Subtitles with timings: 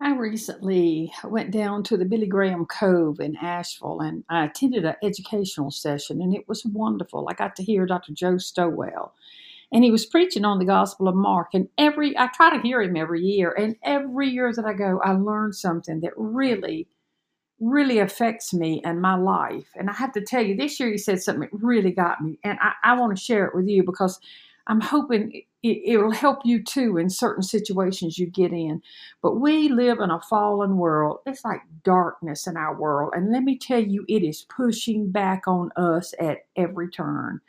[0.00, 4.96] I recently went down to the Billy Graham Cove in Asheville and I attended an
[5.02, 7.26] educational session and it was wonderful.
[7.30, 8.12] I got to hear Dr.
[8.12, 9.14] Joe Stowell
[9.72, 11.48] and he was preaching on the Gospel of Mark.
[11.54, 15.00] And every, I try to hear him every year, and every year that I go,
[15.02, 16.86] I learn something that really,
[17.60, 19.68] really affects me and my life.
[19.74, 22.38] And I have to tell you, this year he said something that really got me,
[22.44, 24.20] and I, I want to share it with you because
[24.68, 28.82] I'm hoping it, will help you too in certain situations you get in.
[29.22, 31.18] But we live in a fallen world.
[31.26, 33.12] It's like darkness in our world.
[33.14, 37.40] And let me tell you, it is pushing back on us at every turn.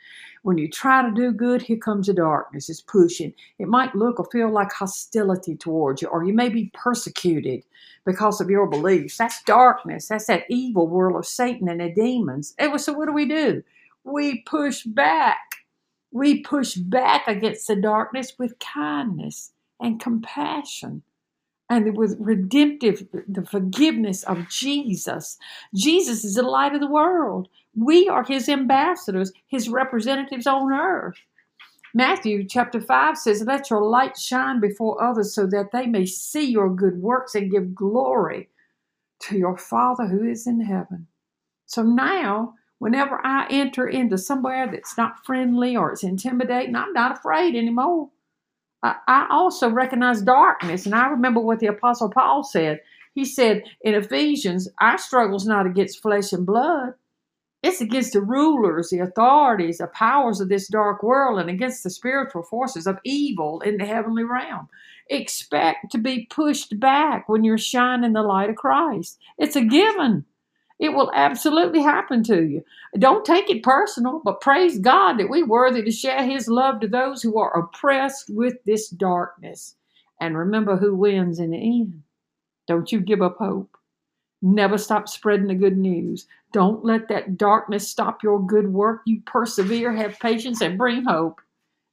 [0.42, 2.70] When you try to do good, here comes the darkness.
[2.70, 3.34] It's pushing.
[3.58, 7.64] It might look or feel like hostility towards you, or you may be persecuted
[8.06, 9.18] because of your beliefs.
[9.18, 10.08] That's darkness.
[10.08, 12.54] That's that evil world of Satan and the demons.
[12.78, 13.62] so what do we do?
[14.04, 15.47] We push back
[16.10, 21.02] we push back against the darkness with kindness and compassion
[21.70, 25.36] and with redemptive, the forgiveness of Jesus.
[25.74, 27.48] Jesus is the light of the world.
[27.76, 31.16] We are his ambassadors, his representatives on earth.
[31.94, 36.50] Matthew chapter 5 says, Let your light shine before others so that they may see
[36.50, 38.48] your good works and give glory
[39.20, 41.06] to your Father who is in heaven.
[41.66, 47.18] So now Whenever I enter into somewhere that's not friendly or it's intimidating, I'm not
[47.18, 48.10] afraid anymore.
[48.82, 52.80] I, I also recognize darkness, and I remember what the Apostle Paul said.
[53.14, 56.94] He said in Ephesians, Our struggle's not against flesh and blood,
[57.62, 61.90] it's against the rulers, the authorities, the powers of this dark world, and against the
[61.90, 64.68] spiritual forces of evil in the heavenly realm.
[65.10, 69.18] Expect to be pushed back when you're shining the light of Christ.
[69.38, 70.24] It's a given.
[70.78, 72.64] It will absolutely happen to you.
[72.98, 76.88] Don't take it personal, but praise God that we're worthy to share His love to
[76.88, 79.74] those who are oppressed with this darkness.
[80.20, 82.02] And remember who wins in the end.
[82.66, 83.76] Don't you give up hope.
[84.40, 86.26] Never stop spreading the good news.
[86.52, 89.00] Don't let that darkness stop your good work.
[89.04, 91.40] You persevere, have patience, and bring hope.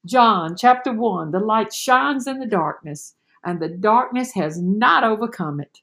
[0.06, 5.60] John chapter 1 The light shines in the darkness, and the darkness has not overcome
[5.60, 5.82] it.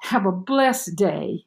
[0.00, 1.46] Have a blessed day